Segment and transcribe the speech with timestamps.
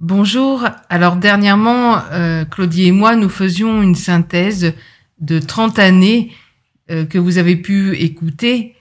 [0.00, 0.62] Bonjour.
[0.90, 4.74] Alors dernièrement, euh, Claudie et moi, nous faisions une synthèse
[5.20, 6.32] de 30 années
[6.90, 8.74] euh, que vous avez pu écouter.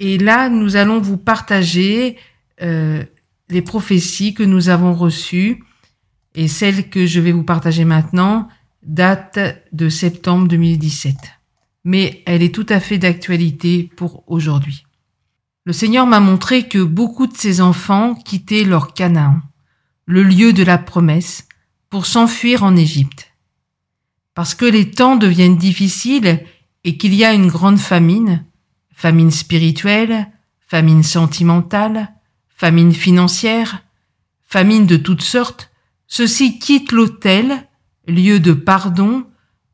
[0.00, 2.16] Et là, nous allons vous partager
[2.62, 3.04] euh,
[3.48, 5.62] les prophéties que nous avons reçues.
[6.34, 8.48] Et celle que je vais vous partager maintenant
[8.82, 9.38] date
[9.72, 11.14] de septembre 2017.
[11.84, 14.84] Mais elle est tout à fait d'actualité pour aujourd'hui.
[15.64, 19.36] Le Seigneur m'a montré que beaucoup de ses enfants quittaient leur Canaan
[20.06, 21.46] le lieu de la promesse,
[21.90, 23.32] pour s'enfuir en Égypte.
[24.34, 26.44] Parce que les temps deviennent difficiles
[26.84, 28.44] et qu'il y a une grande famine,
[28.94, 30.30] famine spirituelle,
[30.66, 32.12] famine sentimentale,
[32.48, 33.82] famine financière,
[34.44, 35.70] famine de toutes sortes,
[36.06, 37.68] ceux-ci quittent l'autel,
[38.06, 39.26] lieu de pardon,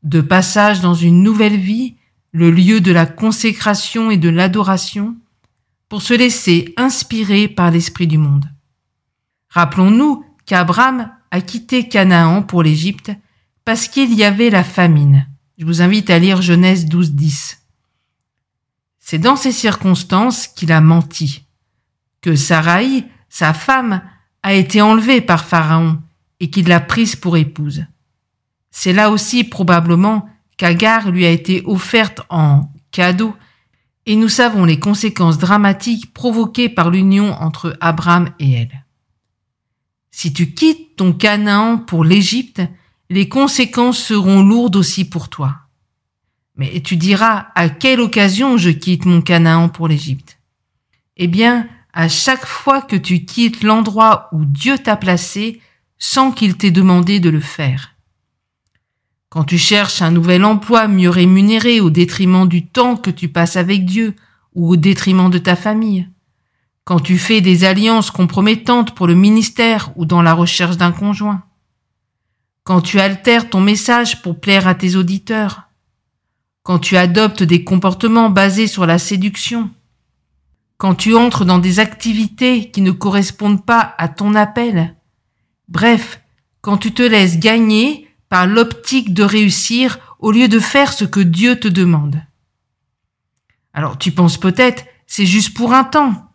[0.03, 1.95] de passage dans une nouvelle vie,
[2.31, 5.15] le lieu de la consécration et de l'adoration,
[5.89, 8.52] pour se laisser inspirer par l'Esprit du monde.
[9.53, 13.11] Rappelons-nous qu'Abraham a quitté Canaan pour l'Égypte
[13.65, 15.27] parce qu'il y avait la famine.
[15.59, 17.61] Je vous invite à lire Genèse 12, 10.
[18.99, 21.45] C'est dans ces circonstances qu'il a menti,
[22.21, 24.01] que Sarai, sa femme,
[24.41, 26.01] a été enlevée par Pharaon
[26.39, 27.85] et qu'il l'a prise pour épouse.
[28.71, 33.35] C'est là aussi probablement qu'Agar lui a été offerte en cadeau
[34.07, 38.82] et nous savons les conséquences dramatiques provoquées par l'union entre Abraham et elle.
[40.15, 42.61] Si tu quittes ton Canaan pour l'Égypte,
[43.09, 45.55] les conséquences seront lourdes aussi pour toi.
[46.55, 50.37] Mais tu diras, à quelle occasion je quitte mon Canaan pour l'Égypte?
[51.17, 55.59] Eh bien, à chaque fois que tu quittes l'endroit où Dieu t'a placé
[55.97, 57.95] sans qu'il t'ait demandé de le faire.
[59.29, 63.55] Quand tu cherches un nouvel emploi mieux rémunéré au détriment du temps que tu passes
[63.55, 64.15] avec Dieu
[64.53, 66.07] ou au détriment de ta famille
[66.85, 71.43] quand tu fais des alliances compromettantes pour le ministère ou dans la recherche d'un conjoint,
[72.63, 75.63] quand tu altères ton message pour plaire à tes auditeurs,
[76.63, 79.69] quand tu adoptes des comportements basés sur la séduction,
[80.77, 84.95] quand tu entres dans des activités qui ne correspondent pas à ton appel,
[85.67, 86.21] bref,
[86.61, 91.19] quand tu te laisses gagner par l'optique de réussir au lieu de faire ce que
[91.19, 92.21] Dieu te demande.
[93.73, 96.31] Alors tu penses peut-être, c'est juste pour un temps,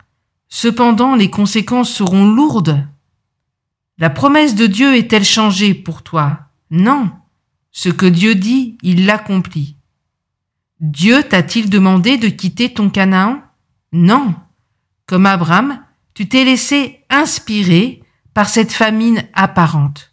[0.48, 2.86] Cependant, les conséquences seront lourdes.
[3.98, 6.48] La promesse de Dieu est-elle changée pour toi?
[6.70, 7.10] Non.
[7.70, 9.76] Ce que Dieu dit, il l'accomplit.
[10.80, 13.42] Dieu t'a-t-il demandé de quitter ton Canaan?
[13.92, 14.34] Non.
[15.06, 15.82] Comme Abraham,
[16.14, 18.02] tu t'es laissé inspirer
[18.34, 20.12] par cette famine apparente.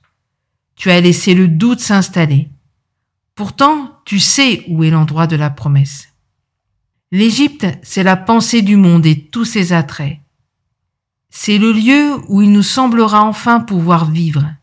[0.76, 2.50] Tu as laissé le doute s'installer.
[3.36, 6.10] Pourtant, tu sais où est l'endroit de la promesse.
[7.12, 10.20] L'Égypte, c'est la pensée du monde et tous ses attraits.
[11.38, 14.56] C'est le lieu où il nous semblera enfin pouvoir vivre.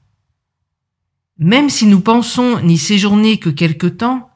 [1.36, 4.30] Même si nous pensons n'y séjourner que quelque temps,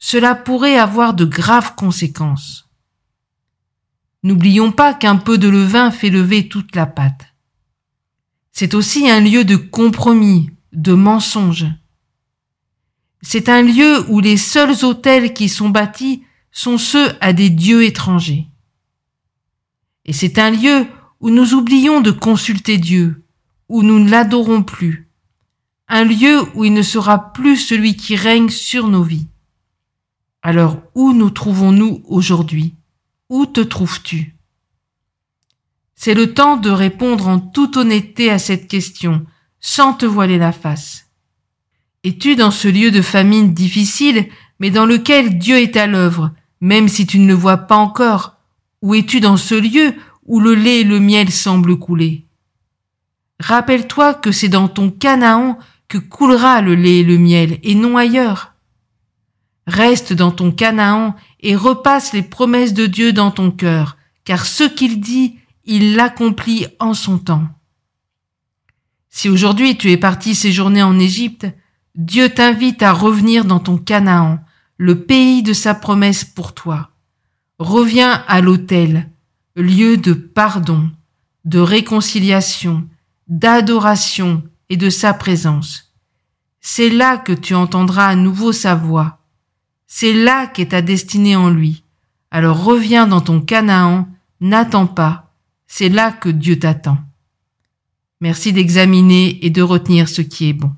[0.00, 2.68] cela pourrait avoir de graves conséquences.
[4.24, 7.32] N'oublions pas qu'un peu de levain fait lever toute la pâte.
[8.50, 11.66] C'est aussi un lieu de compromis, de mensonge.
[13.22, 17.84] C'est un lieu où les seuls hôtels qui sont bâtis sont ceux à des dieux
[17.84, 18.48] étrangers.
[20.04, 20.86] Et c'est un lieu
[21.20, 23.24] où nous oublions de consulter Dieu,
[23.68, 25.08] où nous ne l'adorons plus,
[25.88, 29.28] un lieu où il ne sera plus celui qui règne sur nos vies.
[30.42, 32.74] Alors où nous trouvons-nous aujourd'hui?
[33.28, 34.36] Où te trouves-tu?
[35.94, 39.24] C'est le temps de répondre en toute honnêteté à cette question,
[39.60, 41.06] sans te voiler la face.
[42.04, 44.28] Es-tu dans ce lieu de famine difficile,
[44.60, 48.36] mais dans lequel Dieu est à l'œuvre, même si tu ne le vois pas encore?
[48.82, 49.94] Ou es-tu dans ce lieu
[50.26, 52.26] où le lait et le miel semblent couler.
[53.40, 57.96] Rappelle-toi que c'est dans ton Canaan que coulera le lait et le miel, et non
[57.96, 58.54] ailleurs.
[59.66, 64.64] Reste dans ton Canaan et repasse les promesses de Dieu dans ton cœur, car ce
[64.64, 67.48] qu'il dit, il l'accomplit en son temps.
[69.08, 71.46] Si aujourd'hui tu es parti séjourner en Égypte,
[71.94, 74.38] Dieu t'invite à revenir dans ton Canaan,
[74.76, 76.90] le pays de sa promesse pour toi.
[77.58, 79.08] Reviens à l'autel,
[79.56, 80.90] lieu de pardon,
[81.44, 82.86] de réconciliation,
[83.28, 85.92] d'adoration et de sa présence.
[86.60, 89.18] C'est là que tu entendras à nouveau sa voix.
[89.86, 91.84] C'est là qu'est ta destinée en lui.
[92.30, 94.08] Alors reviens dans ton Canaan,
[94.40, 95.32] n'attends pas,
[95.66, 96.98] c'est là que Dieu t'attend.
[98.20, 100.72] Merci d'examiner et de retenir ce qui est bon.